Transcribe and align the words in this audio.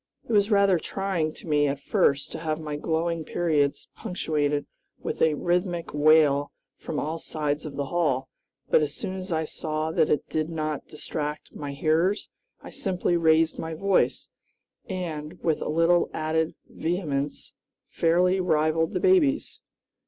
It 0.27 0.33
was 0.33 0.49
rather 0.49 0.79
trying 0.79 1.31
to 1.33 1.47
me 1.47 1.67
at 1.67 1.79
first 1.79 2.31
to 2.31 2.39
have 2.39 2.59
my 2.59 2.75
glowing 2.75 3.23
periods 3.23 3.87
punctuated 3.95 4.65
with 4.97 5.21
a 5.21 5.35
rhythmic 5.35 5.93
wail 5.93 6.51
from 6.75 6.99
all 6.99 7.19
sides 7.19 7.67
of 7.67 7.75
the 7.75 7.85
hall; 7.85 8.27
but 8.67 8.81
as 8.81 8.95
soon 8.95 9.15
as 9.15 9.31
I 9.31 9.45
saw 9.45 9.91
that 9.91 10.09
it 10.09 10.27
did 10.27 10.49
not 10.49 10.87
distract 10.87 11.53
my 11.55 11.73
hearers, 11.73 12.29
I 12.63 12.71
simply 12.71 13.15
raised 13.15 13.59
my 13.59 13.75
voice, 13.75 14.27
and, 14.89 15.39
with 15.43 15.61
a 15.61 15.69
little 15.69 16.09
added 16.15 16.55
vehemence, 16.67 17.53
fairly 17.91 18.39
rivaled 18.39 18.95
the 18.95 18.99
babies. 18.99 19.59